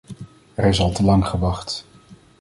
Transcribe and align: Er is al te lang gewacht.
Er 0.55 0.65
is 0.65 0.79
al 0.79 0.91
te 0.91 1.03
lang 1.03 1.27
gewacht. 1.27 1.85